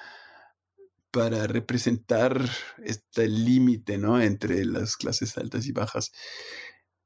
para 1.10 1.46
representar 1.46 2.48
este 2.84 3.28
límite 3.28 3.98
¿no? 3.98 4.20
entre 4.20 4.64
las 4.64 4.96
clases 4.96 5.36
altas 5.38 5.66
y 5.66 5.72
bajas 5.72 6.12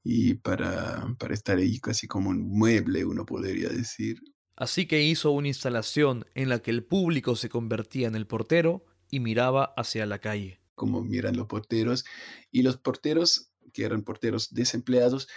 y 0.02 0.34
para, 0.34 1.14
para 1.18 1.32
estar 1.32 1.56
ahí 1.56 1.80
casi 1.80 2.06
como 2.06 2.30
un 2.30 2.46
mueble, 2.46 3.06
uno 3.06 3.24
podría 3.24 3.70
decir. 3.70 4.18
Así 4.54 4.86
que 4.86 5.02
hizo 5.02 5.30
una 5.30 5.48
instalación 5.48 6.26
en 6.34 6.50
la 6.50 6.60
que 6.60 6.70
el 6.70 6.84
público 6.84 7.34
se 7.36 7.48
convertía 7.48 8.06
en 8.06 8.14
el 8.14 8.26
portero 8.26 8.84
y 9.10 9.20
miraba 9.20 9.72
hacia 9.76 10.04
la 10.04 10.20
calle. 10.20 10.60
Como 10.74 11.02
miran 11.02 11.36
los 11.36 11.46
porteros. 11.46 12.04
Y 12.50 12.62
los 12.62 12.76
porteros 12.76 13.53
que 13.74 13.84
eran 13.84 14.02
porteros 14.02 14.54
desempleados, 14.54 15.28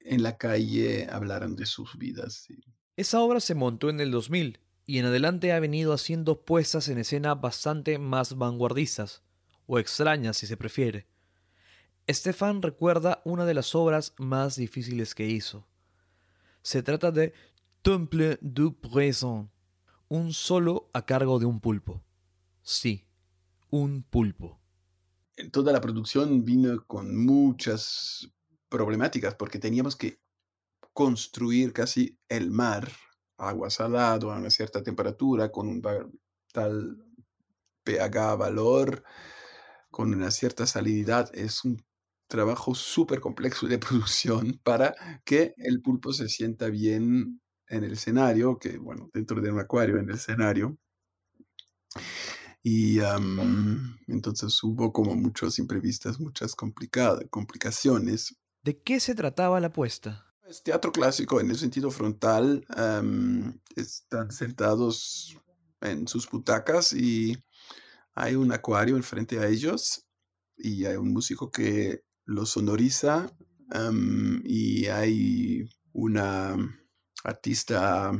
en 0.00 0.24
la 0.24 0.38
calle 0.38 1.06
hablaron 1.08 1.54
de 1.54 1.66
sus 1.66 1.96
vidas. 1.96 2.48
Esa 2.96 3.20
obra 3.20 3.38
se 3.38 3.54
montó 3.54 3.90
en 3.90 4.00
el 4.00 4.10
2000 4.10 4.58
y 4.86 4.98
en 4.98 5.06
adelante 5.06 5.52
ha 5.52 5.60
venido 5.60 5.92
haciendo 5.92 6.44
puestas 6.44 6.88
en 6.88 6.98
escena 6.98 7.34
bastante 7.34 7.98
más 7.98 8.36
vanguardistas, 8.36 9.22
o 9.66 9.78
extrañas 9.78 10.38
si 10.38 10.46
se 10.48 10.56
prefiere. 10.56 11.06
Estefan 12.06 12.60
recuerda 12.62 13.22
una 13.24 13.44
de 13.44 13.54
las 13.54 13.74
obras 13.74 14.14
más 14.18 14.56
difíciles 14.56 15.14
que 15.14 15.26
hizo. 15.26 15.68
Se 16.62 16.82
trata 16.82 17.12
de 17.12 17.34
Temple 17.82 18.38
du 18.40 18.80
Présent, 18.80 19.48
un 20.08 20.32
solo 20.32 20.90
a 20.92 21.04
cargo 21.06 21.38
de 21.38 21.46
un 21.46 21.60
pulpo. 21.60 22.02
Sí, 22.62 23.06
un 23.70 24.02
pulpo? 24.02 24.59
Toda 25.52 25.72
la 25.72 25.80
producción 25.80 26.44
vino 26.44 26.84
con 26.86 27.16
muchas 27.16 28.30
problemáticas 28.68 29.34
porque 29.34 29.58
teníamos 29.58 29.96
que 29.96 30.20
construir 30.92 31.72
casi 31.72 32.18
el 32.28 32.50
mar, 32.50 32.90
agua 33.38 33.70
salado 33.70 34.32
a 34.32 34.36
una 34.36 34.50
cierta 34.50 34.82
temperatura, 34.82 35.50
con 35.50 35.68
un 35.68 35.82
tal 36.52 37.04
pH 37.84 38.36
valor, 38.36 39.02
con 39.90 40.14
una 40.14 40.30
cierta 40.30 40.66
salinidad. 40.66 41.30
Es 41.34 41.64
un 41.64 41.82
trabajo 42.28 42.74
súper 42.74 43.20
complejo 43.20 43.66
de 43.66 43.78
producción 43.78 44.60
para 44.62 44.94
que 45.24 45.54
el 45.56 45.82
pulpo 45.82 46.12
se 46.12 46.28
sienta 46.28 46.68
bien 46.68 47.40
en 47.68 47.84
el 47.84 47.92
escenario, 47.92 48.58
que 48.58 48.78
bueno, 48.78 49.10
dentro 49.12 49.40
de 49.40 49.50
un 49.52 49.60
acuario 49.60 49.98
en 49.98 50.08
el 50.08 50.16
escenario. 50.16 50.76
Y 52.62 52.98
entonces 54.06 54.62
hubo 54.62 54.92
como 54.92 55.14
muchos 55.14 55.58
imprevistas, 55.58 56.20
muchas 56.20 56.54
complicaciones. 56.54 58.36
¿De 58.62 58.82
qué 58.82 59.00
se 59.00 59.14
trataba 59.14 59.60
la 59.60 59.68
apuesta? 59.68 60.26
Es 60.46 60.62
teatro 60.62 60.92
clásico 60.92 61.40
en 61.40 61.50
el 61.50 61.56
sentido 61.56 61.90
frontal. 61.90 62.66
están 63.76 64.30
sentados 64.30 65.36
en 65.80 66.06
sus 66.06 66.28
butacas 66.28 66.92
y 66.92 67.36
hay 68.14 68.34
un 68.34 68.52
acuario 68.52 68.96
enfrente 68.96 69.38
a 69.38 69.46
ellos 69.46 70.04
y 70.56 70.84
hay 70.84 70.96
un 70.96 71.12
músico 71.12 71.50
que 71.50 72.02
lo 72.26 72.44
sonoriza 72.44 73.30
y 74.44 74.86
hay 74.86 75.68
una 75.92 76.56
artista 77.24 78.12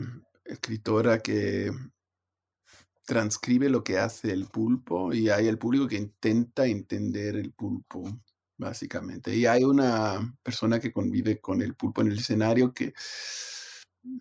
escritora 0.44 1.18
que 1.18 1.70
transcribe 3.04 3.68
lo 3.68 3.82
que 3.82 3.98
hace 3.98 4.32
el 4.32 4.46
pulpo 4.46 5.12
y 5.12 5.28
hay 5.28 5.48
el 5.48 5.58
público 5.58 5.88
que 5.88 5.96
intenta 5.96 6.66
entender 6.66 7.36
el 7.36 7.52
pulpo, 7.52 8.20
básicamente. 8.56 9.34
Y 9.34 9.46
hay 9.46 9.64
una 9.64 10.36
persona 10.42 10.78
que 10.80 10.92
convive 10.92 11.40
con 11.40 11.62
el 11.62 11.74
pulpo 11.74 12.02
en 12.02 12.12
el 12.12 12.18
escenario 12.18 12.72
que 12.72 12.92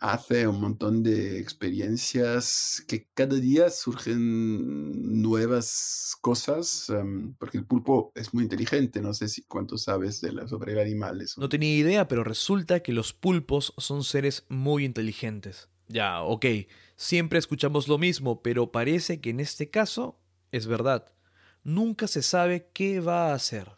hace 0.01 0.47
un 0.47 0.59
montón 0.59 1.03
de 1.03 1.39
experiencias 1.39 2.83
que 2.87 3.07
cada 3.13 3.35
día 3.35 3.69
surgen 3.69 5.21
nuevas 5.21 6.17
cosas, 6.21 6.91
porque 7.37 7.57
el 7.57 7.65
pulpo 7.65 8.11
es 8.15 8.33
muy 8.33 8.43
inteligente, 8.43 9.01
no 9.01 9.13
sé 9.13 9.29
si 9.29 9.43
cuánto 9.43 9.77
sabes 9.77 10.21
de 10.21 10.33
la, 10.33 10.47
sobre 10.47 10.73
el 10.73 10.79
animal. 10.79 11.25
No 11.37 11.49
tenía 11.49 11.75
idea, 11.75 12.07
pero 12.07 12.23
resulta 12.23 12.81
que 12.81 12.91
los 12.91 13.13
pulpos 13.13 13.73
son 13.77 14.03
seres 14.03 14.45
muy 14.49 14.85
inteligentes. 14.85 15.69
Ya, 15.91 16.21
ok, 16.21 16.45
siempre 16.95 17.39
escuchamos 17.39 17.87
lo 17.87 17.97
mismo, 17.97 18.43
pero 18.43 18.71
parece 18.71 19.19
que 19.19 19.31
en 19.31 19.39
este 19.39 19.71
caso 19.71 20.19
es 20.51 20.67
verdad. 20.67 21.11
Nunca 21.63 22.07
se 22.07 22.21
sabe 22.21 22.69
qué 22.73 22.99
va 22.99 23.31
a 23.31 23.33
hacer. 23.33 23.71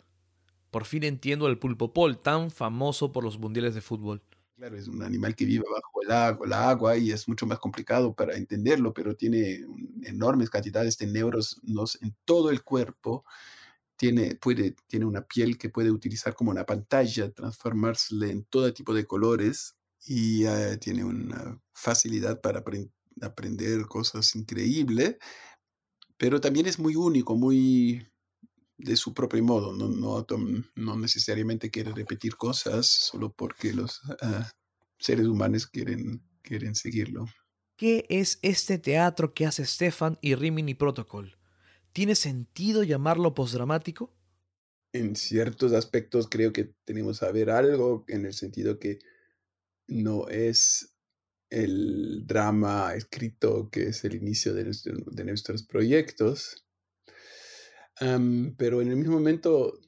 Por 0.71 0.83
fin 0.83 1.05
entiendo 1.05 1.47
al 1.47 1.57
pulpo 1.57 1.93
Paul, 1.93 2.21
tan 2.21 2.51
famoso 2.51 3.13
por 3.13 3.23
los 3.23 3.39
mundiales 3.39 3.75
de 3.75 3.81
fútbol. 3.81 4.21
Claro, 4.57 4.77
es 4.77 4.89
un 4.89 5.01
animal 5.01 5.35
que 5.35 5.45
vive 5.45 5.63
bajo 5.63 6.03
el 6.03 6.11
agua, 6.11 6.45
el 6.45 6.53
agua 6.53 6.97
y 6.97 7.11
es 7.11 7.29
mucho 7.29 7.45
más 7.45 7.59
complicado 7.59 8.13
para 8.13 8.35
entenderlo, 8.35 8.93
pero 8.93 9.15
tiene 9.15 9.61
enormes 10.03 10.49
cantidades 10.49 10.97
de 10.97 11.07
neuronos 11.07 11.97
en 12.01 12.13
todo 12.25 12.49
el 12.49 12.61
cuerpo. 12.61 13.23
Tiene, 13.95 14.35
puede, 14.35 14.75
tiene 14.85 15.05
una 15.05 15.21
piel 15.21 15.57
que 15.57 15.69
puede 15.69 15.91
utilizar 15.91 16.35
como 16.35 16.51
una 16.51 16.65
pantalla, 16.65 17.31
transformarse 17.31 18.15
en 18.29 18.43
todo 18.43 18.73
tipo 18.73 18.93
de 18.93 19.05
colores 19.05 19.77
y 20.05 20.45
eh, 20.45 20.77
tiene 20.77 21.03
una 21.03 21.59
facilidad 21.73 22.41
para 22.41 22.63
aprender 23.21 23.85
cosas 23.87 24.35
increíbles, 24.35 25.17
pero 26.17 26.41
también 26.41 26.67
es 26.67 26.79
muy 26.79 26.95
único, 26.95 27.35
muy 27.35 28.07
de 28.77 28.95
su 28.95 29.13
propio 29.13 29.43
modo, 29.43 29.73
no, 29.73 29.89
no, 29.89 30.25
no 30.75 30.97
necesariamente 30.97 31.69
quiere 31.69 31.91
repetir 31.93 32.35
cosas 32.35 32.87
solo 32.87 33.31
porque 33.31 33.73
los 33.73 34.01
ah, 34.21 34.49
seres 34.99 35.27
humanos 35.27 35.67
quieren, 35.67 36.23
quieren 36.41 36.75
seguirlo. 36.75 37.25
¿Qué 37.75 38.05
es 38.09 38.39
este 38.41 38.77
teatro 38.77 39.33
que 39.33 39.45
hace 39.45 39.65
Stefan 39.65 40.17
y 40.21 40.35
Rimini 40.35 40.73
Protocol? 40.73 41.37
¿Tiene 41.93 42.15
sentido 42.15 42.83
llamarlo 42.83 43.33
postdramático? 43.33 44.13
En 44.93 45.15
ciertos 45.15 45.73
aspectos 45.73 46.27
creo 46.29 46.53
que 46.53 46.73
tenemos 46.85 47.19
que 47.19 47.31
ver 47.31 47.49
algo 47.49 48.03
en 48.07 48.25
el 48.25 48.33
sentido 48.33 48.77
que 48.77 48.99
no 49.87 50.27
es 50.29 50.95
el 51.49 52.25
drama 52.25 52.93
escrito 52.95 53.69
que 53.69 53.87
es 53.87 54.05
el 54.05 54.15
inicio 54.15 54.53
de, 54.53 54.63
nuestros 55.25 55.63
proyectos, 55.63 56.65
pero 58.57 58.81
en 58.81 58.89
el 58.89 58.95
mismo 58.95 59.13
momento 59.13 59.79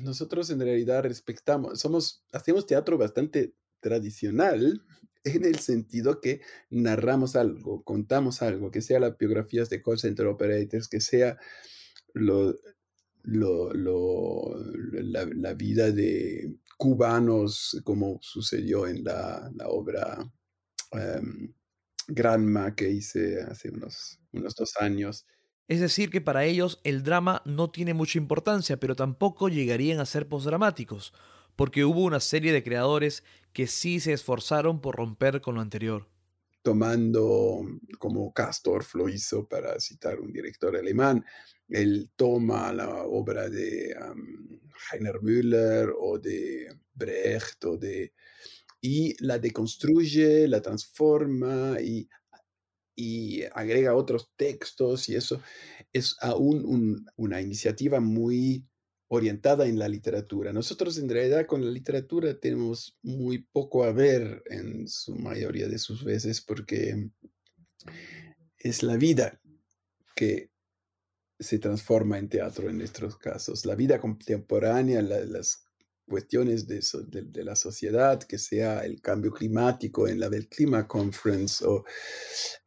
nosotros 0.00 0.50
en 0.50 0.60
realidad 0.60 1.02
respetamos, 1.02 1.80
somos, 1.80 2.24
hacemos 2.32 2.66
teatro 2.66 2.98
bastante 2.98 3.54
tradicional 3.80 4.84
en 5.24 5.44
el 5.44 5.58
sentido 5.58 6.20
que 6.20 6.40
narramos 6.70 7.36
algo, 7.36 7.82
contamos 7.84 8.42
algo, 8.42 8.70
que 8.70 8.80
sea 8.80 9.00
las 9.00 9.16
biografías 9.18 9.70
de 9.70 9.82
call 9.82 9.98
center 9.98 10.26
operators, 10.26 10.88
que 10.88 11.00
sea 11.00 11.38
lo, 12.14 12.56
la, 13.24 15.54
vida 15.54 15.92
de 15.92 16.56
cubanos, 16.76 17.80
como 17.84 18.18
sucedió 18.20 18.86
en 18.86 19.04
la, 19.04 19.50
obra 19.66 20.18
um, 20.92 21.52
Granma 22.08 22.74
que 22.74 22.90
hice 22.90 23.42
hace 23.42 23.70
unos, 23.70 24.18
unos 24.32 24.54
dos 24.54 24.74
años. 24.80 25.26
Es 25.68 25.80
decir, 25.80 26.10
que 26.10 26.20
para 26.20 26.44
ellos 26.44 26.80
el 26.84 27.02
drama 27.02 27.42
no 27.44 27.70
tiene 27.70 27.94
mucha 27.94 28.18
importancia, 28.18 28.78
pero 28.78 28.96
tampoco 28.96 29.48
llegarían 29.48 30.00
a 30.00 30.06
ser 30.06 30.28
postdramáticos, 30.28 31.14
porque 31.56 31.84
hubo 31.84 32.02
una 32.02 32.20
serie 32.20 32.52
de 32.52 32.62
creadores 32.62 33.24
que 33.52 33.66
sí 33.66 34.00
se 34.00 34.12
esforzaron 34.12 34.80
por 34.80 34.96
romper 34.96 35.40
con 35.40 35.54
lo 35.54 35.60
anterior. 35.60 36.08
Tomando 36.62 37.64
como 37.98 38.32
Castorf 38.32 38.94
lo 38.94 39.08
hizo 39.08 39.48
para 39.48 39.78
citar 39.80 40.20
un 40.20 40.32
director 40.32 40.76
alemán, 40.76 41.24
él 41.68 42.10
toma 42.16 42.72
la 42.72 43.04
obra 43.04 43.48
de 43.48 43.96
Heiner 44.90 45.20
Müller 45.22 45.90
o 45.98 46.18
de 46.18 46.68
Brecht 46.94 47.64
o 47.64 47.76
de, 47.76 48.12
y 48.80 49.14
la 49.24 49.38
deconstruye, 49.38 50.48
la 50.48 50.60
transforma 50.60 51.80
y, 51.80 52.08
y 52.94 53.42
agrega 53.52 53.94
otros 53.94 54.30
textos 54.36 55.08
y 55.08 55.16
eso 55.16 55.40
es 55.92 56.16
aún 56.20 57.06
una 57.16 57.40
iniciativa 57.40 58.00
muy 58.00 58.66
orientada 59.08 59.66
en 59.66 59.78
la 59.78 59.88
literatura. 59.88 60.54
Nosotros 60.54 60.96
en 60.96 61.08
realidad 61.08 61.46
con 61.46 61.62
la 61.62 61.70
literatura 61.70 62.38
tenemos 62.40 62.96
muy 63.02 63.46
poco 63.52 63.84
a 63.84 63.92
ver 63.92 64.42
en 64.46 64.88
su 64.88 65.14
mayoría 65.14 65.68
de 65.68 65.78
sus 65.78 66.02
veces 66.02 66.40
porque 66.40 67.10
es 68.58 68.82
la 68.82 68.96
vida 68.96 69.38
que 70.16 70.51
se 71.42 71.58
transforma 71.58 72.18
en 72.18 72.28
teatro 72.28 72.68
en 72.68 72.78
nuestros 72.78 73.16
casos. 73.16 73.66
La 73.66 73.74
vida 73.74 74.00
contemporánea, 74.00 75.02
las 75.02 75.64
cuestiones 76.06 76.66
de, 76.66 77.44
la 77.44 77.56
sociedad, 77.56 78.22
que 78.22 78.38
sea 78.38 78.84
el 78.84 79.00
cambio 79.00 79.32
climático 79.32 80.08
en 80.08 80.20
la 80.20 80.28
del 80.28 80.48
Clima 80.48 80.86
Conference 80.86 81.64
o 81.64 81.84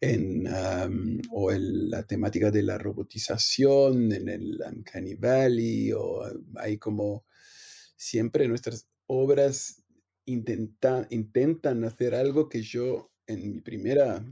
en, 0.01 0.47
o 1.31 1.51
la 1.51 2.03
temática 2.03 2.49
de 2.49 2.63
la 2.63 2.77
robotización 2.77 4.11
en 4.11 4.29
el 4.29 4.59
Uncanny 4.65 5.91
o 5.93 6.25
hay 6.55 6.77
como 6.77 7.25
siempre 7.95 8.47
nuestras 8.47 8.87
obras 9.07 9.83
intenta, 10.25 11.07
intentan 11.09 11.83
hacer 11.83 12.15
algo 12.15 12.49
que 12.49 12.61
yo 12.61 13.11
en 13.27 13.51
mi 13.51 13.61
primera 13.61 14.25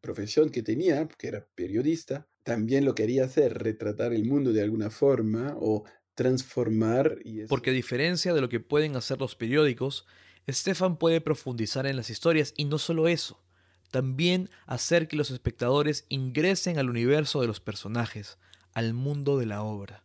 profesión 0.00 0.50
que 0.50 0.62
tenía, 0.62 1.08
que 1.18 1.28
era 1.28 1.46
periodista, 1.54 2.28
también 2.46 2.84
lo 2.84 2.94
quería 2.94 3.24
hacer, 3.24 3.58
retratar 3.58 4.14
el 4.14 4.24
mundo 4.24 4.52
de 4.52 4.62
alguna 4.62 4.88
forma 4.88 5.56
o 5.58 5.82
transformar. 6.14 7.18
Y 7.24 7.44
Porque 7.46 7.70
a 7.70 7.72
diferencia 7.72 8.32
de 8.32 8.40
lo 8.40 8.48
que 8.48 8.60
pueden 8.60 8.94
hacer 8.94 9.18
los 9.18 9.34
periódicos, 9.34 10.06
Stefan 10.48 10.96
puede 10.96 11.20
profundizar 11.20 11.86
en 11.86 11.96
las 11.96 12.08
historias 12.08 12.54
y 12.56 12.66
no 12.66 12.78
solo 12.78 13.08
eso, 13.08 13.42
también 13.90 14.48
hacer 14.64 15.08
que 15.08 15.16
los 15.16 15.32
espectadores 15.32 16.06
ingresen 16.08 16.78
al 16.78 16.88
universo 16.88 17.40
de 17.40 17.48
los 17.48 17.58
personajes, 17.58 18.38
al 18.74 18.94
mundo 18.94 19.38
de 19.38 19.46
la 19.46 19.64
obra. 19.64 20.04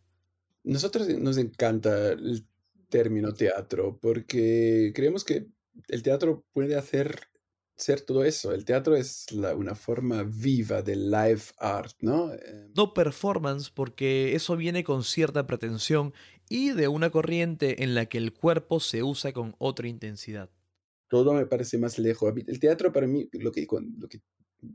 Nosotros 0.64 1.08
nos 1.10 1.38
encanta 1.38 2.10
el 2.10 2.44
término 2.88 3.34
teatro 3.34 4.00
porque 4.02 4.90
creemos 4.96 5.22
que 5.22 5.46
el 5.86 6.02
teatro 6.02 6.44
puede 6.52 6.74
hacer 6.74 7.20
ser 7.82 8.00
todo 8.00 8.24
eso. 8.24 8.52
El 8.52 8.64
teatro 8.64 8.96
es 8.96 9.26
una 9.56 9.74
forma 9.74 10.22
viva 10.22 10.82
del 10.82 11.10
live 11.10 11.42
art, 11.58 11.94
¿no? 12.00 12.32
Em, 12.32 12.72
no 12.74 12.94
performance 12.94 13.70
porque 13.70 14.34
eso 14.34 14.56
viene 14.56 14.84
con 14.84 15.04
cierta 15.04 15.46
pretensión 15.46 16.12
y 16.48 16.70
de 16.70 16.88
una 16.88 17.10
corriente 17.10 17.82
en 17.82 17.94
la 17.94 18.06
que 18.06 18.18
el 18.18 18.32
cuerpo 18.32 18.80
se 18.80 19.02
usa 19.02 19.32
con 19.32 19.54
otra 19.58 19.88
intensidad. 19.88 20.50
Todo 21.08 21.34
me 21.34 21.46
parece 21.46 21.78
más 21.78 21.98
lejos. 21.98 22.32
El 22.46 22.58
teatro 22.58 22.92
para 22.92 23.06
mí 23.06 23.28
lo 23.32 23.52
que, 23.52 23.66
lo 23.98 24.08
que 24.08 24.20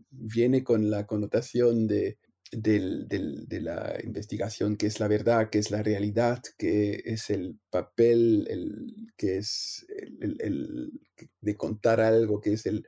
viene 0.10 0.63
con 0.63 0.89
la 0.89 1.06
connotación 1.06 1.88
de 1.88 2.17
de 2.52 3.60
la 3.62 3.98
investigación, 4.04 4.78
que 4.78 4.88
es 4.88 5.00
la 5.00 5.08
verdad, 5.08 5.50
que 5.50 5.60
es 5.60 5.72
la 5.72 5.84
realidad, 5.84 6.42
que 6.58 7.02
es 7.06 7.30
el 7.30 7.60
papel, 7.70 8.48
el, 8.50 9.12
que 9.18 9.38
es 9.38 9.86
el, 10.22 10.92
de 11.42 11.58
contar 11.58 12.00
algo, 12.00 12.40
que 12.40 12.54
es 12.54 12.66
el 12.66 12.86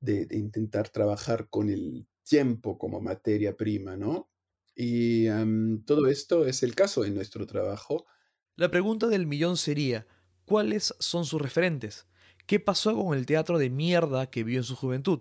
de, 0.00 0.26
intentar 0.30 0.88
trabajar 0.88 1.48
con 1.48 1.68
el 1.68 2.06
tiempo 2.22 2.78
como 2.78 3.00
materia 3.00 3.56
prima, 3.56 3.96
¿no? 3.96 4.30
Y 4.74 5.26
todo 5.84 6.06
esto 6.06 6.46
es 6.46 6.62
el 6.62 6.74
caso 6.74 7.04
en 7.04 7.14
nuestro 7.14 7.46
trabajo. 7.46 8.06
La 8.56 8.70
pregunta 8.70 9.08
del 9.08 9.26
millón 9.26 9.56
sería, 9.56 10.06
¿cuáles 10.46 10.94
son 10.98 11.26
sus 11.26 11.40
referentes? 11.40 12.06
¿Qué 12.46 12.58
pasó 12.58 12.96
con 12.96 13.16
el 13.16 13.26
teatro 13.26 13.58
de 13.58 13.70
mierda 13.70 14.30
que 14.30 14.44
vio 14.44 14.58
en 14.58 14.64
su 14.64 14.74
juventud? 14.74 15.20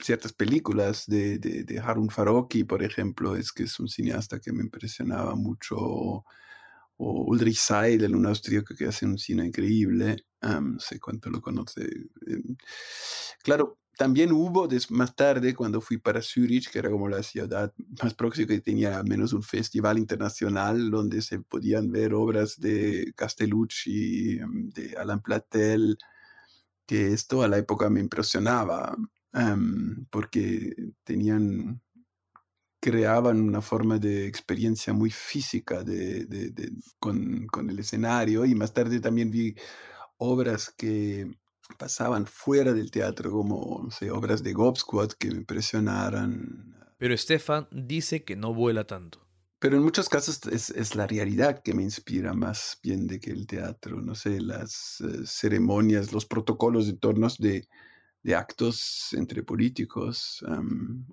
Ciertas 0.00 0.32
películas 0.32 1.04
de, 1.06 1.38
de, 1.38 1.78
Harun 1.80 2.10
Farocki, 2.10 2.64
por 2.64 2.82
ejemplo, 2.82 3.36
es 3.36 3.52
que 3.52 3.64
es 3.64 3.78
un 3.80 3.88
cineasta 3.88 4.40
que 4.40 4.52
me 4.52 4.62
impresionaba 4.62 5.34
mucho, 5.34 5.76
o 5.78 6.24
Ulrich 6.98 7.58
Seidel, 7.58 8.16
un 8.16 8.26
austríaco 8.26 8.74
que 8.74 8.86
hace 8.86 9.06
un 9.06 9.18
cine 9.18 9.46
increíble, 9.46 10.24
no 10.42 10.80
sé 10.80 10.98
cuánto 11.00 11.30
lo 11.30 11.40
conoce. 11.40 11.82
Em, 12.26 12.56
claro, 13.42 13.78
también 13.96 14.32
hubo 14.32 14.68
más 14.90 15.14
tarde, 15.16 15.54
cuando 15.54 15.80
fui 15.80 15.98
para 15.98 16.22
Zurich, 16.22 16.70
que 16.70 16.78
era 16.78 16.90
como 16.90 17.08
la 17.08 17.22
ciudad 17.22 17.72
más 18.02 18.14
próxima 18.14 18.48
que 18.48 18.60
tenía 18.60 18.98
al 18.98 19.06
menos 19.06 19.32
un 19.32 19.42
festival 19.42 19.98
internacional 19.98 20.90
donde 20.90 21.22
se 21.22 21.40
podían 21.40 21.90
ver 21.90 22.14
obras 22.14 22.60
de 22.60 23.12
Castellucci, 23.16 24.38
em, 24.38 24.70
de 24.70 24.96
Alain 24.96 25.20
Platel, 25.20 25.98
que 26.86 27.12
esto 27.12 27.42
a 27.42 27.48
la 27.48 27.58
época 27.58 27.90
me 27.90 28.00
impresionaba 28.00 28.96
porque 30.10 30.74
tenían, 31.04 31.80
creaban 32.80 33.40
una 33.40 33.60
forma 33.60 33.98
de 33.98 34.26
experiencia 34.26 34.92
muy 34.92 35.10
física 35.10 35.82
de, 35.82 36.52
con, 36.98 37.46
con, 37.46 37.70
el 37.70 37.78
escenario 37.78 38.44
y 38.44 38.54
más 38.54 38.72
tarde 38.72 39.00
también 39.00 39.30
vi 39.30 39.54
obras 40.16 40.72
que 40.76 41.30
pasaban 41.76 42.26
fuera 42.26 42.72
del 42.72 42.90
teatro, 42.90 43.30
como 43.30 43.88
obras 44.12 44.42
de 44.42 44.52
Gobsquad 44.52 45.10
que 45.12 45.28
me 45.28 45.36
impresionaran. 45.38 46.74
Pero 46.98 47.16
Stefan 47.16 47.68
dice 47.70 48.24
que 48.24 48.36
no 48.36 48.54
vuela 48.54 48.86
tanto. 48.86 49.26
Pero 49.60 49.76
en 49.76 49.82
muchos 49.82 50.08
casos 50.08 50.40
es, 50.52 50.70
es, 50.70 50.94
la 50.94 51.06
realidad 51.06 51.62
que 51.64 51.74
me 51.74 51.82
inspira 51.82 52.32
más 52.32 52.78
bien 52.82 53.08
de 53.08 53.18
que 53.18 53.32
el 53.32 53.46
teatro, 53.46 54.00
no 54.00 54.14
sé, 54.14 54.40
las 54.40 55.00
eh, 55.00 55.26
ceremonias, 55.26 56.12
los 56.12 56.26
protocolos 56.26 56.86
de 56.86 56.92
tornos 56.92 57.38
de, 57.38 57.68
de 58.22 58.34
actos 58.34 59.12
entre 59.12 59.42
políticos, 59.42 60.44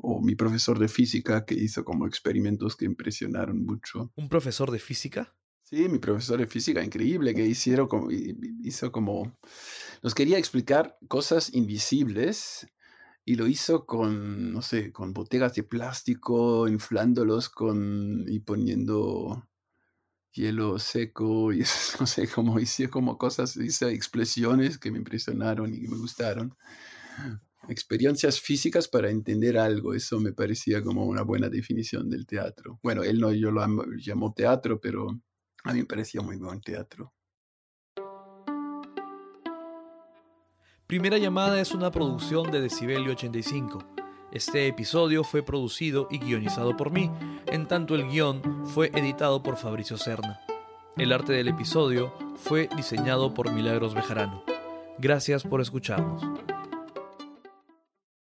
o 0.02 0.22
mi 0.22 0.36
profesor 0.36 0.80
de 0.80 0.88
física 0.88 1.46
que 1.46 1.56
hizo 1.56 1.84
como 1.86 2.08
experimentos 2.08 2.76
que 2.76 2.86
impresionaron 2.86 3.66
mucho. 3.66 4.12
¿Un 4.16 4.30
profesor 4.30 4.72
de 4.72 4.80
física? 4.80 5.36
Sí, 5.64 5.90
mi 5.90 5.98
profesor 5.98 6.40
de 6.40 6.48
física, 6.48 6.84
increíble, 6.84 7.34
que 7.34 7.46
hicieron 7.46 7.88
como, 7.88 8.10
hizo 8.12 8.92
como, 8.92 9.36
nos 10.04 10.14
quería 10.14 10.38
explicar 10.38 10.98
cosas 11.08 11.54
invisibles 11.54 12.68
y 13.24 13.36
lo 13.36 13.48
hizo 13.48 13.86
con, 13.86 14.54
no 14.54 14.62
sé, 14.62 14.92
con 14.92 15.14
botellas 15.14 15.56
de 15.56 15.64
plástico, 15.64 16.68
inflándolos 16.68 17.50
con, 17.50 18.26
y 18.28 18.40
poniendo 18.40 19.48
hielo 20.34 20.78
seco 20.78 21.52
y 21.52 21.60
no 22.00 22.06
sé, 22.06 22.28
como 22.28 22.60
hice 22.60 22.90
como 22.90 23.18
cosas, 23.18 23.58
hice 23.58 23.90
explosiones 23.92 24.78
que 24.78 24.92
me 24.92 25.00
impresionaron 25.00 25.74
y 25.74 25.82
que 25.82 25.88
me 25.88 25.98
gustaron 25.98 26.56
experiencias 27.68 28.40
físicas 28.40 28.88
para 28.88 29.10
entender 29.10 29.58
algo. 29.58 29.94
Eso 29.94 30.20
me 30.20 30.34
parecía 30.34 30.84
como 30.84 31.06
una 31.06 31.24
buena 31.24 31.50
definición 31.50 32.10
del 32.10 32.26
teatro. 32.26 32.80
Bueno, 32.84 33.04
él 33.04 33.20
no, 33.20 33.32
yo 33.32 33.52
lo 33.52 33.66
llamó 33.98 34.34
teatro, 34.34 34.80
pero 34.80 35.08
a 35.64 35.74
mí 35.74 35.80
me 35.80 35.86
parecía 35.86 36.22
muy 36.22 36.38
buen 36.38 36.62
teatro. 36.62 37.14
Primera 40.88 41.18
llamada 41.18 41.60
es 41.60 41.72
una 41.72 41.90
producción 41.90 42.52
de 42.52 42.62
Decibelio 42.62 43.14
85. 43.14 43.80
Este 44.32 44.68
episodio 44.68 45.24
fue 45.24 45.42
producido 45.42 46.08
y 46.12 46.20
guionizado 46.20 46.78
por 46.78 46.92
mí, 46.92 47.10
en 47.48 47.68
tanto 47.68 47.96
el 47.96 48.08
guion 48.08 48.68
fue 48.68 48.92
editado 48.94 49.42
por 49.42 49.58
Fabricio 49.58 49.98
Serna. 49.98 50.42
El 50.98 51.12
arte 51.12 51.34
del 51.34 51.48
episodio 51.48 52.14
fue 52.36 52.70
diseñado 52.76 53.34
por 53.34 53.52
Milagros 53.52 53.96
Bejarano. 53.96 54.44
Gracias 55.00 55.44
por 55.44 55.60
escucharnos. 55.60 56.22